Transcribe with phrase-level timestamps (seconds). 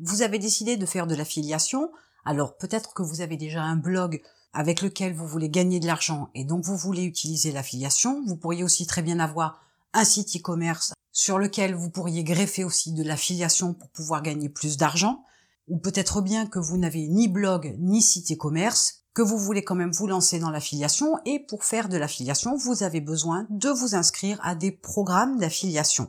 [0.00, 1.90] Vous avez décidé de faire de l'affiliation,
[2.24, 4.22] alors peut-être que vous avez déjà un blog
[4.52, 8.22] avec lequel vous voulez gagner de l'argent et donc vous voulez utiliser l'affiliation.
[8.26, 9.60] Vous pourriez aussi très bien avoir
[9.92, 14.76] un site e-commerce sur lequel vous pourriez greffer aussi de l'affiliation pour pouvoir gagner plus
[14.76, 15.24] d'argent.
[15.66, 19.74] Ou peut-être bien que vous n'avez ni blog ni site e-commerce, que vous voulez quand
[19.74, 23.96] même vous lancer dans l'affiliation et pour faire de l'affiliation, vous avez besoin de vous
[23.96, 26.08] inscrire à des programmes d'affiliation.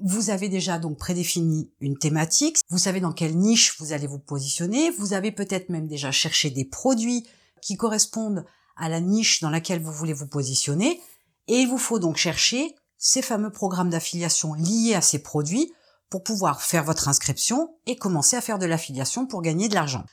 [0.00, 4.20] Vous avez déjà donc prédéfini une thématique, vous savez dans quelle niche vous allez vous
[4.20, 7.26] positionner, vous avez peut-être même déjà cherché des produits
[7.60, 8.44] qui correspondent
[8.76, 11.00] à la niche dans laquelle vous voulez vous positionner,
[11.48, 15.72] et il vous faut donc chercher ces fameux programmes d'affiliation liés à ces produits
[16.10, 20.04] pour pouvoir faire votre inscription et commencer à faire de l'affiliation pour gagner de l'argent.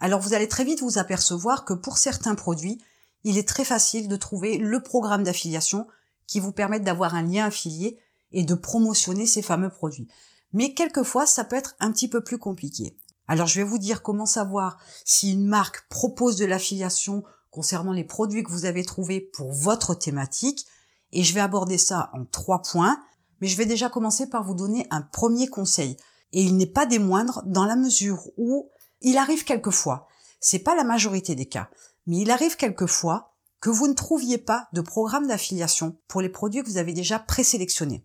[0.00, 2.78] Alors vous allez très vite vous apercevoir que pour certains produits,
[3.22, 5.86] il est très facile de trouver le programme d'affiliation
[6.26, 7.98] qui vous permette d'avoir un lien affilié
[8.32, 10.08] et de promotionner ces fameux produits.
[10.52, 12.96] Mais quelquefois, ça peut être un petit peu plus compliqué.
[13.28, 18.04] Alors je vais vous dire comment savoir si une marque propose de l'affiliation concernant les
[18.04, 20.66] produits que vous avez trouvés pour votre thématique.
[21.12, 23.00] Et je vais aborder ça en trois points.
[23.40, 25.96] Mais je vais déjà commencer par vous donner un premier conseil.
[26.32, 30.08] Et il n'est pas des moindres dans la mesure où il arrive quelquefois,
[30.40, 31.68] c'est pas la majorité des cas,
[32.06, 36.62] mais il arrive quelquefois que vous ne trouviez pas de programme d'affiliation pour les produits
[36.62, 38.04] que vous avez déjà présélectionnés.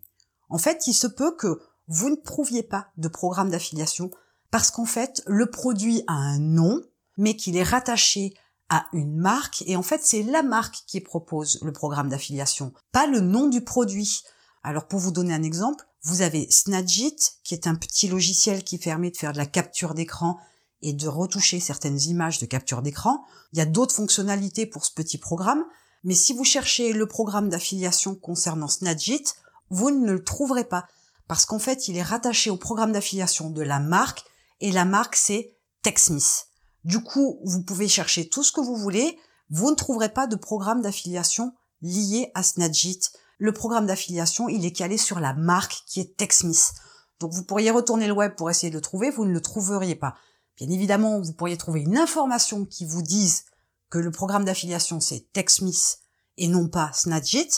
[0.52, 4.10] En fait, il se peut que vous ne trouviez pas de programme d'affiliation
[4.50, 6.82] parce qu'en fait, le produit a un nom,
[7.16, 8.34] mais qu'il est rattaché
[8.68, 13.06] à une marque, et en fait, c'est la marque qui propose le programme d'affiliation, pas
[13.06, 14.22] le nom du produit.
[14.62, 18.76] Alors, pour vous donner un exemple, vous avez Snagit, qui est un petit logiciel qui
[18.76, 20.38] permet de faire de la capture d'écran
[20.82, 23.24] et de retoucher certaines images de capture d'écran.
[23.52, 25.64] Il y a d'autres fonctionnalités pour ce petit programme,
[26.04, 29.24] mais si vous cherchez le programme d'affiliation concernant Snagit,
[29.72, 30.86] vous ne le trouverez pas
[31.26, 34.22] parce qu'en fait, il est rattaché au programme d'affiliation de la marque
[34.60, 36.46] et la marque c'est TechSmith.
[36.84, 40.36] Du coup, vous pouvez chercher tout ce que vous voulez, vous ne trouverez pas de
[40.36, 43.00] programme d'affiliation lié à Snagit.
[43.38, 46.72] Le programme d'affiliation, il est calé sur la marque qui est TechSmith.
[47.18, 49.94] Donc vous pourriez retourner le web pour essayer de le trouver, vous ne le trouveriez
[49.94, 50.14] pas.
[50.58, 53.44] Bien évidemment, vous pourriez trouver une information qui vous dise
[53.88, 55.98] que le programme d'affiliation c'est TechSmith
[56.36, 57.48] et non pas Snagit,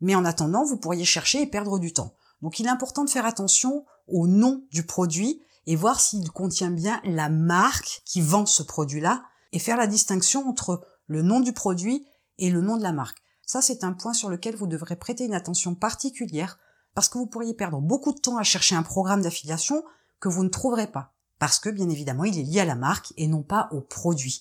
[0.00, 2.14] mais en attendant, vous pourriez chercher et perdre du temps.
[2.42, 6.70] Donc il est important de faire attention au nom du produit et voir s'il contient
[6.70, 11.52] bien la marque qui vend ce produit-là et faire la distinction entre le nom du
[11.52, 12.06] produit
[12.38, 13.18] et le nom de la marque.
[13.44, 16.58] Ça, c'est un point sur lequel vous devrez prêter une attention particulière
[16.94, 19.84] parce que vous pourriez perdre beaucoup de temps à chercher un programme d'affiliation
[20.20, 21.12] que vous ne trouverez pas.
[21.38, 24.40] Parce que, bien évidemment, il est lié à la marque et non pas au produit.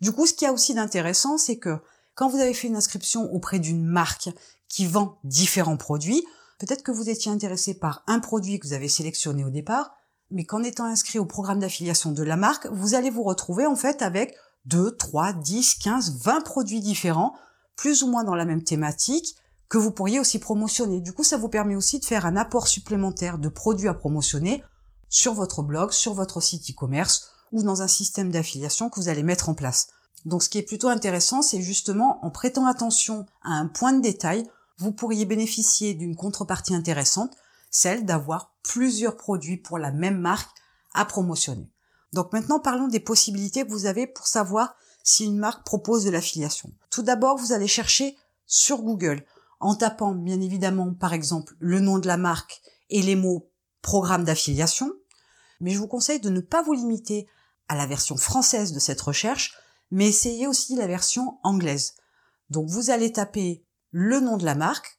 [0.00, 1.78] Du coup, ce qui y a aussi d'intéressant, c'est que
[2.14, 4.28] quand vous avez fait une inscription auprès d'une marque
[4.68, 6.24] qui vend différents produits.
[6.58, 9.94] Peut-être que vous étiez intéressé par un produit que vous avez sélectionné au départ,
[10.30, 13.76] mais qu'en étant inscrit au programme d'affiliation de la marque, vous allez vous retrouver en
[13.76, 14.34] fait avec
[14.66, 17.34] 2, 3, 10, 15, 20 produits différents,
[17.76, 19.36] plus ou moins dans la même thématique,
[19.68, 21.00] que vous pourriez aussi promotionner.
[21.00, 24.62] Du coup, ça vous permet aussi de faire un apport supplémentaire de produits à promotionner
[25.08, 29.22] sur votre blog, sur votre site e-commerce ou dans un système d'affiliation que vous allez
[29.22, 29.88] mettre en place.
[30.24, 34.00] Donc ce qui est plutôt intéressant, c'est justement en prêtant attention à un point de
[34.00, 34.44] détail,
[34.78, 37.36] vous pourriez bénéficier d'une contrepartie intéressante,
[37.70, 40.50] celle d'avoir plusieurs produits pour la même marque
[40.94, 41.70] à promotionner.
[42.12, 46.10] Donc maintenant parlons des possibilités que vous avez pour savoir si une marque propose de
[46.10, 46.72] l'affiliation.
[46.90, 49.24] Tout d'abord, vous allez chercher sur Google
[49.60, 53.50] en tapant bien évidemment par exemple le nom de la marque et les mots
[53.82, 54.92] programme d'affiliation.
[55.60, 57.28] Mais je vous conseille de ne pas vous limiter
[57.68, 59.56] à la version française de cette recherche,
[59.90, 61.94] mais essayez aussi la version anglaise.
[62.50, 64.98] Donc vous allez taper le nom de la marque,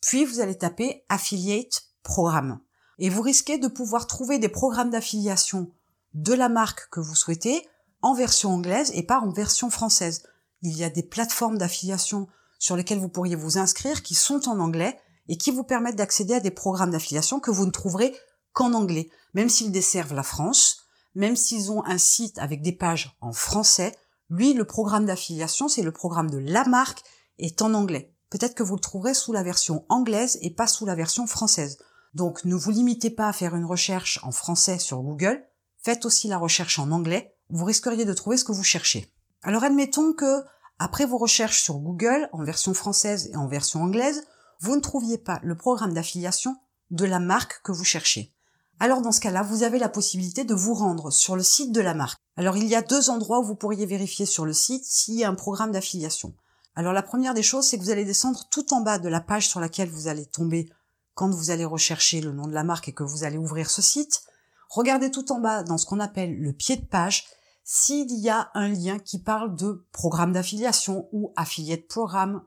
[0.00, 2.60] puis vous allez taper Affiliate Programme.
[2.98, 5.70] Et vous risquez de pouvoir trouver des programmes d'affiliation
[6.14, 7.66] de la marque que vous souhaitez
[8.02, 10.22] en version anglaise et pas en version française.
[10.62, 12.28] Il y a des plateformes d'affiliation
[12.58, 14.98] sur lesquelles vous pourriez vous inscrire qui sont en anglais
[15.28, 18.16] et qui vous permettent d'accéder à des programmes d'affiliation que vous ne trouverez
[18.52, 23.16] qu'en anglais, même s'ils desservent la France, même s'ils ont un site avec des pages
[23.20, 23.94] en français,
[24.28, 27.02] lui, le programme d'affiliation, c'est le programme de la marque,
[27.38, 30.86] est en anglais peut-être que vous le trouverez sous la version anglaise et pas sous
[30.86, 31.78] la version française.
[32.14, 35.44] Donc ne vous limitez pas à faire une recherche en français sur Google,
[35.78, 39.12] faites aussi la recherche en anglais, vous risqueriez de trouver ce que vous cherchez.
[39.42, 40.42] Alors admettons que,
[40.78, 44.26] après vos recherches sur Google, en version française et en version anglaise,
[44.60, 46.56] vous ne trouviez pas le programme d'affiliation
[46.90, 48.35] de la marque que vous cherchez.
[48.78, 51.80] Alors dans ce cas-là, vous avez la possibilité de vous rendre sur le site de
[51.80, 52.18] la marque.
[52.36, 55.24] Alors il y a deux endroits où vous pourriez vérifier sur le site s'il y
[55.24, 56.34] a un programme d'affiliation.
[56.74, 59.22] Alors la première des choses, c'est que vous allez descendre tout en bas de la
[59.22, 60.68] page sur laquelle vous allez tomber
[61.14, 63.80] quand vous allez rechercher le nom de la marque et que vous allez ouvrir ce
[63.80, 64.22] site.
[64.68, 67.24] regardez tout en bas dans ce qu'on appelle le pied de page
[67.64, 72.42] s'il y a un lien qui parle de programme d'affiliation ou affiliate programme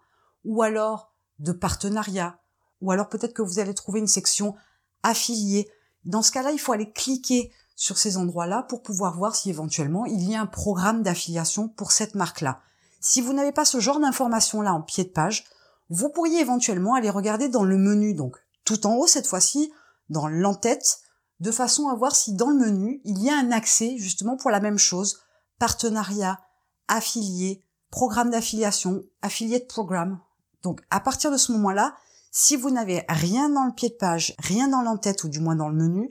[0.45, 2.39] ou alors de partenariat
[2.81, 4.55] ou alors peut-être que vous allez trouver une section
[5.01, 5.69] affiliée.
[6.05, 10.05] Dans ce cas-là, il faut aller cliquer sur ces endroits-là pour pouvoir voir si éventuellement
[10.05, 12.59] il y a un programme d'affiliation pour cette marque-là.
[12.99, 15.45] Si vous n'avez pas ce genre d'informations-là en pied de page,
[15.89, 18.35] vous pourriez éventuellement aller regarder dans le menu, donc
[18.65, 19.71] tout en haut cette fois-ci,
[20.09, 20.99] dans l'entête,
[21.39, 24.51] de façon à voir si dans le menu, il y a un accès justement pour
[24.51, 25.21] la même chose,
[25.57, 26.39] partenariat,
[26.87, 30.19] affilié, programme d'affiliation, affilié de programme.
[30.63, 31.95] Donc à partir de ce moment-là,
[32.31, 35.55] si vous n'avez rien dans le pied de page, rien dans l'entête ou du moins
[35.55, 36.09] dans le menu,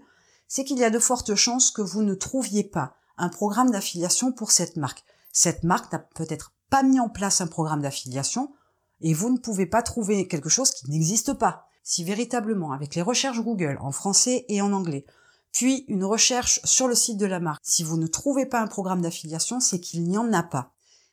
[0.48, 4.32] c'est qu'il y a de fortes chances que vous ne trouviez pas un programme d'affiliation
[4.32, 5.04] pour cette marque.
[5.32, 8.52] Cette marque n'a peut-être pas mis en place un programme d'affiliation
[9.00, 11.66] et vous ne pouvez pas trouver quelque chose qui n'existe pas.
[11.84, 15.06] Si véritablement, avec les recherches Google en français et en anglais,
[15.52, 17.62] puis une recherche sur le site de la marque.
[17.64, 20.72] Si vous ne trouvez pas un programme d'affiliation, c'est qu'il n'y en a pas.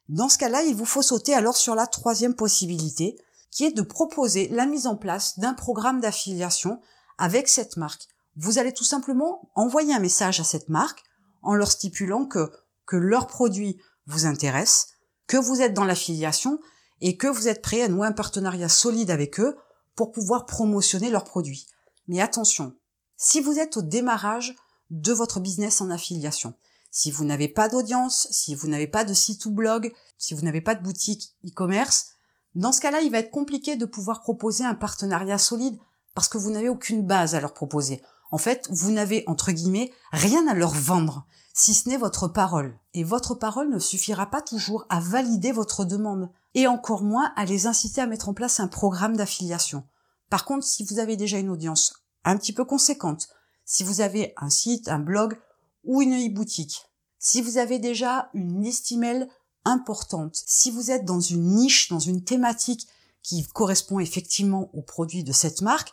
[0.10, 3.18] Dans ce cas-là, il vous faut sauter alors sur la troisième possibilité,
[3.56, 6.82] qui est de proposer la mise en place d'un programme d'affiliation
[7.18, 8.10] avec cette marque.
[8.36, 11.02] Vous allez tout simplement envoyer un message à cette marque
[11.42, 12.52] en leur stipulant que,
[12.86, 14.90] que leur produit vous intéresse,
[15.26, 16.60] que vous êtes dans l'affiliation
[17.00, 19.56] et que vous êtes prêt à nouer un partenariat solide avec eux
[19.96, 21.68] pour pouvoir promotionner leurs produits.
[22.10, 22.76] Mais attention,
[23.16, 24.54] si vous êtes au démarrage
[24.90, 26.56] de votre business en affiliation,
[26.92, 30.42] si vous n'avez pas d'audience, si vous n'avez pas de site ou blog, si vous
[30.42, 32.15] n'avez pas de boutique e-commerce,
[32.56, 35.78] dans ce cas-là, il va être compliqué de pouvoir proposer un partenariat solide
[36.14, 38.02] parce que vous n'avez aucune base à leur proposer.
[38.32, 42.78] En fait, vous n'avez, entre guillemets, rien à leur vendre, si ce n'est votre parole.
[42.94, 47.46] Et votre parole ne suffira pas toujours à valider votre demande, et encore moins à
[47.46, 49.84] les inciter à mettre en place un programme d'affiliation.
[50.30, 53.30] Par contre, si vous avez déjà une audience un petit peu conséquente.
[53.64, 55.38] Si vous avez un site, un blog
[55.84, 56.82] ou une e-boutique,
[57.20, 59.28] si vous avez déjà une liste email
[59.66, 62.88] importante, si vous êtes dans une niche, dans une thématique
[63.24, 65.92] qui correspond effectivement aux produits de cette marque,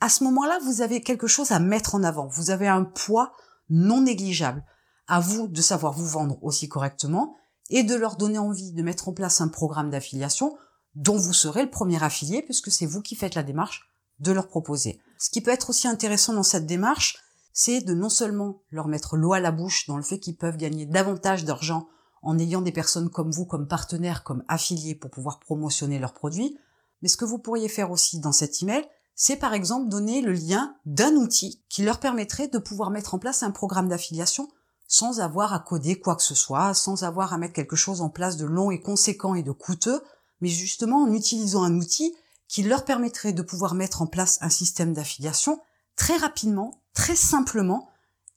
[0.00, 2.26] à ce moment-là, vous avez quelque chose à mettre en avant.
[2.26, 3.32] Vous avez un poids
[3.70, 4.64] non négligeable.
[5.06, 7.36] À vous de savoir vous vendre aussi correctement
[7.70, 10.56] et de leur donner envie de mettre en place un programme d'affiliation
[10.94, 13.88] dont vous serez le premier affilié puisque c'est vous qui faites la démarche
[14.18, 15.00] de leur proposer.
[15.18, 17.18] Ce qui peut être aussi intéressant dans cette démarche,
[17.52, 20.56] c'est de non seulement leur mettre l'eau à la bouche dans le fait qu'ils peuvent
[20.56, 21.88] gagner davantage d'argent
[22.22, 26.58] en ayant des personnes comme vous comme partenaires, comme affiliés pour pouvoir promotionner leurs produits,
[27.02, 28.84] mais ce que vous pourriez faire aussi dans cet email,
[29.14, 33.18] c'est par exemple donner le lien d'un outil qui leur permettrait de pouvoir mettre en
[33.18, 34.48] place un programme d'affiliation
[34.86, 38.10] sans avoir à coder quoi que ce soit, sans avoir à mettre quelque chose en
[38.10, 40.02] place de long et conséquent et de coûteux,
[40.40, 42.14] mais justement en utilisant un outil
[42.46, 45.60] qui leur permettrait de pouvoir mettre en place un système d'affiliation
[45.96, 47.88] très rapidement, très simplement,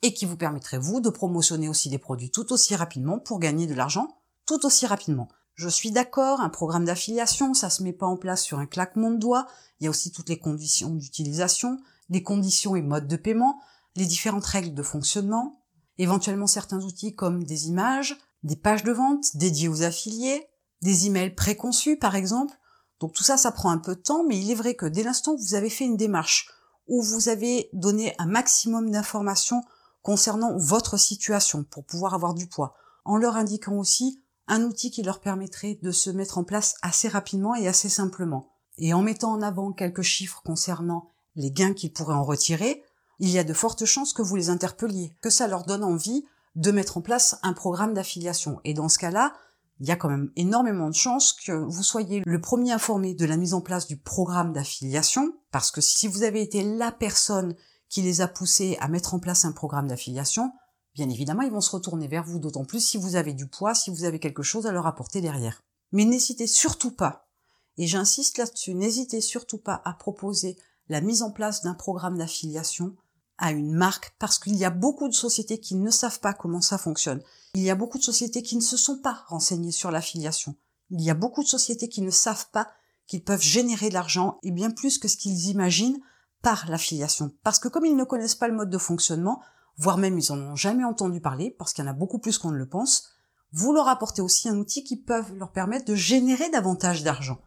[0.02, 3.68] et qui vous permettrait, vous, de promotionner aussi des produits tout aussi rapidement pour gagner
[3.68, 4.08] de l'argent
[4.46, 5.28] tout aussi rapidement.
[5.56, 9.10] Je suis d'accord, un programme d'affiliation, ça se met pas en place sur un claquement
[9.10, 9.48] de doigts.
[9.80, 13.60] Il y a aussi toutes les conditions d'utilisation, les conditions et modes de paiement,
[13.96, 15.64] les différentes règles de fonctionnement,
[15.98, 20.46] éventuellement certains outils comme des images, des pages de vente dédiées aux affiliés,
[20.82, 22.56] des emails préconçus par exemple,
[23.00, 25.04] donc tout ça, ça prend un peu de temps, mais il est vrai que dès
[25.04, 26.50] l'instant où vous avez fait une démarche,
[26.88, 29.64] où vous avez donné un maximum d'informations
[30.06, 32.76] concernant votre situation pour pouvoir avoir du poids,
[33.06, 37.08] en leur indiquant aussi un outil qui leur permettrait de se mettre en place assez
[37.08, 41.92] rapidement et assez simplement, et en mettant en avant quelques chiffres concernant les gains qu'ils
[41.92, 42.84] pourraient en retirer,
[43.18, 46.24] il y a de fortes chances que vous les interpelliez, que ça leur donne envie
[46.56, 48.60] de mettre en place un programme d'affiliation.
[48.64, 49.34] Et dans ce cas-là,
[49.80, 53.26] il y a quand même énormément de chances que vous soyez le premier informé de
[53.26, 57.56] la mise en place du programme d'affiliation, parce que si vous avez été la personne
[57.90, 60.52] qui les a poussés à mettre en place un programme d'affiliation,
[60.94, 63.76] bien évidemment, ils vont se retourner vers vous, d'autant plus si vous avez du poids,
[63.76, 65.62] si vous avez quelque chose à leur apporter derrière.
[65.92, 67.26] Mais n'hésitez surtout pas,
[67.78, 72.96] et j'insiste là-dessus, n'hésitez surtout pas à proposer la mise en place d'un programme d'affiliation
[73.38, 76.62] à une marque parce qu'il y a beaucoup de sociétés qui ne savent pas comment
[76.62, 77.22] ça fonctionne.
[77.54, 80.56] Il y a beaucoup de sociétés qui ne se sont pas renseignées sur l'affiliation.
[80.90, 82.70] Il y a beaucoup de sociétés qui ne savent pas
[83.08, 86.00] qu'ils peuvent générer de l'argent et bien plus que ce qu'ils imaginent
[86.42, 87.32] par l'affiliation.
[87.44, 89.42] Parce que comme ils ne connaissent pas le mode de fonctionnement,
[89.78, 92.38] voire même ils en ont jamais entendu parler, parce qu'il y en a beaucoup plus
[92.38, 93.10] qu'on ne le pense,
[93.52, 97.40] vous leur apportez aussi un outil qui peut leur permettre de générer davantage d'argent.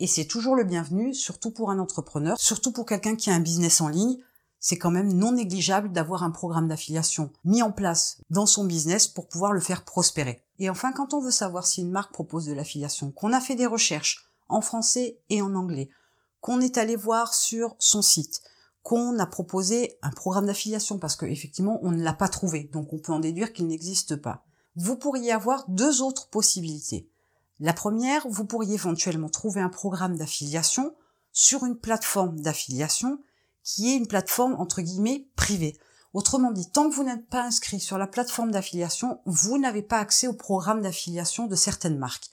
[0.00, 3.40] Et c'est toujours le bienvenu, surtout pour un entrepreneur, surtout pour quelqu'un qui a un
[3.40, 4.18] business en ligne,
[4.58, 9.08] c'est quand même non négligeable d'avoir un programme d'affiliation mis en place dans son business
[9.08, 10.44] pour pouvoir le faire prospérer.
[10.60, 13.56] Et enfin, quand on veut savoir si une marque propose de l'affiliation, qu'on a fait
[13.56, 15.88] des recherches en français et en anglais,
[16.42, 18.42] qu'on est allé voir sur son site,
[18.82, 22.98] qu'on a proposé un programme d'affiliation parce qu'effectivement on ne l'a pas trouvé, donc on
[22.98, 24.44] peut en déduire qu'il n'existe pas.
[24.76, 27.08] Vous pourriez avoir deux autres possibilités.
[27.60, 30.94] La première, vous pourriez éventuellement trouver un programme d'affiliation
[31.32, 33.20] sur une plateforme d'affiliation
[33.62, 35.78] qui est une plateforme entre guillemets privée.
[36.12, 39.98] Autrement dit, tant que vous n'êtes pas inscrit sur la plateforme d'affiliation, vous n'avez pas
[39.98, 42.30] accès au programme d'affiliation de certaines marques.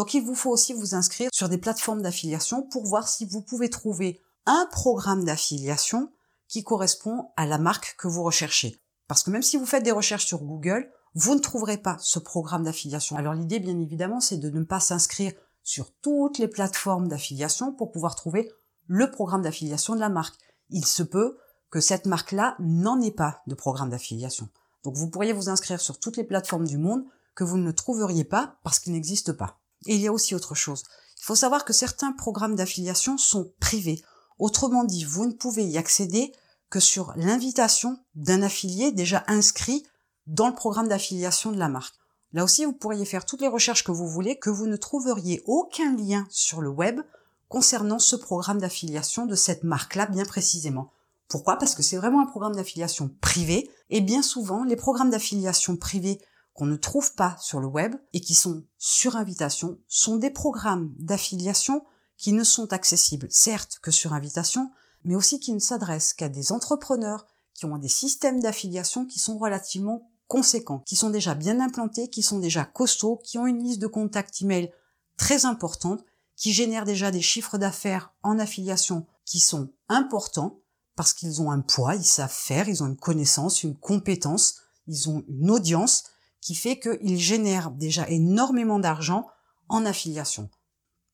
[0.00, 3.42] Donc il vous faut aussi vous inscrire sur des plateformes d'affiliation pour voir si vous
[3.42, 6.10] pouvez trouver un programme d'affiliation
[6.48, 8.80] qui correspond à la marque que vous recherchez.
[9.08, 12.18] Parce que même si vous faites des recherches sur Google, vous ne trouverez pas ce
[12.18, 13.14] programme d'affiliation.
[13.16, 17.92] Alors l'idée, bien évidemment, c'est de ne pas s'inscrire sur toutes les plateformes d'affiliation pour
[17.92, 18.50] pouvoir trouver
[18.86, 20.40] le programme d'affiliation de la marque.
[20.70, 21.36] Il se peut
[21.68, 24.48] que cette marque-là n'en ait pas de programme d'affiliation.
[24.82, 27.04] Donc vous pourriez vous inscrire sur toutes les plateformes du monde
[27.34, 29.60] que vous ne trouveriez pas parce qu'il n'existe pas.
[29.86, 30.84] Et il y a aussi autre chose.
[31.18, 34.02] Il faut savoir que certains programmes d'affiliation sont privés.
[34.38, 36.32] Autrement dit, vous ne pouvez y accéder
[36.70, 39.84] que sur l'invitation d'un affilié déjà inscrit
[40.26, 41.94] dans le programme d'affiliation de la marque.
[42.32, 45.42] Là aussi, vous pourriez faire toutes les recherches que vous voulez, que vous ne trouveriez
[45.46, 47.00] aucun lien sur le web
[47.48, 50.92] concernant ce programme d'affiliation de cette marque-là bien précisément.
[51.28, 51.56] Pourquoi?
[51.56, 56.20] Parce que c'est vraiment un programme d'affiliation privé, et bien souvent, les programmes d'affiliation privés
[56.60, 60.92] qu'on ne trouve pas sur le web et qui sont sur invitation sont des programmes
[60.98, 61.86] d'affiliation
[62.18, 64.70] qui ne sont accessibles certes que sur invitation,
[65.04, 69.38] mais aussi qui ne s'adressent qu'à des entrepreneurs qui ont des systèmes d'affiliation qui sont
[69.38, 73.80] relativement conséquents, qui sont déjà bien implantés, qui sont déjà costauds, qui ont une liste
[73.80, 74.70] de contacts email
[75.16, 76.04] très importante,
[76.36, 80.60] qui génèrent déjà des chiffres d'affaires en affiliation qui sont importants
[80.94, 85.08] parce qu'ils ont un poids, ils savent faire, ils ont une connaissance, une compétence, ils
[85.08, 86.04] ont une audience
[86.40, 89.26] qui fait qu'ils génèrent déjà énormément d'argent
[89.68, 90.48] en affiliation.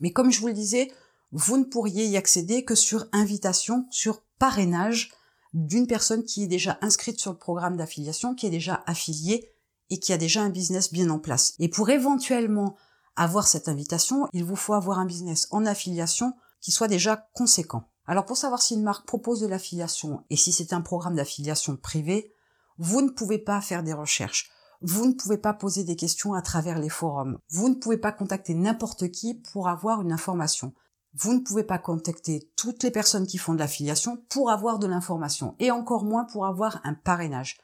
[0.01, 0.91] Mais comme je vous le disais,
[1.33, 5.13] vous ne pourriez y accéder que sur invitation, sur parrainage
[5.53, 9.51] d'une personne qui est déjà inscrite sur le programme d'affiliation, qui est déjà affiliée
[9.91, 11.55] et qui a déjà un business bien en place.
[11.59, 12.77] Et pour éventuellement
[13.17, 17.85] avoir cette invitation, il vous faut avoir un business en affiliation qui soit déjà conséquent.
[18.07, 21.77] Alors pour savoir si une marque propose de l'affiliation et si c'est un programme d'affiliation
[21.77, 22.33] privé,
[22.79, 24.51] vous ne pouvez pas faire des recherches.
[24.83, 27.39] Vous ne pouvez pas poser des questions à travers les forums.
[27.51, 30.73] Vous ne pouvez pas contacter n'importe qui pour avoir une information.
[31.15, 34.87] Vous ne pouvez pas contacter toutes les personnes qui font de l'affiliation pour avoir de
[34.87, 37.59] l'information et encore moins pour avoir un parrainage.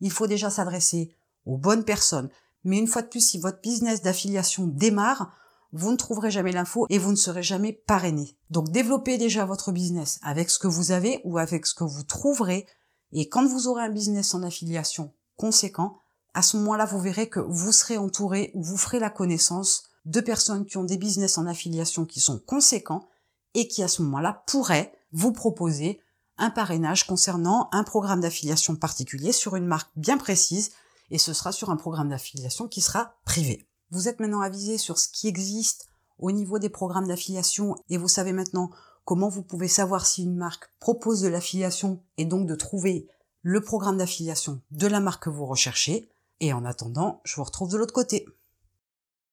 [0.00, 2.28] Il faut déjà s'adresser aux bonnes personnes.
[2.64, 5.32] Mais une fois de plus, si votre business d'affiliation démarre,
[5.72, 8.36] vous ne trouverez jamais l'info et vous ne serez jamais parrainé.
[8.50, 12.02] Donc développez déjà votre business avec ce que vous avez ou avec ce que vous
[12.02, 12.66] trouverez.
[13.12, 15.98] Et quand vous aurez un business en affiliation conséquent,
[16.38, 20.20] à ce moment-là, vous verrez que vous serez entouré ou vous ferez la connaissance de
[20.20, 23.08] personnes qui ont des business en affiliation qui sont conséquents
[23.54, 26.00] et qui à ce moment-là pourraient vous proposer
[26.36, 30.70] un parrainage concernant un programme d'affiliation particulier sur une marque bien précise
[31.10, 33.66] et ce sera sur un programme d'affiliation qui sera privé.
[33.90, 38.06] Vous êtes maintenant avisé sur ce qui existe au niveau des programmes d'affiliation et vous
[38.06, 38.70] savez maintenant
[39.04, 43.08] comment vous pouvez savoir si une marque propose de l'affiliation et donc de trouver
[43.42, 46.08] le programme d'affiliation de la marque que vous recherchez.
[46.40, 48.26] Et en attendant, je vous retrouve de l'autre côté.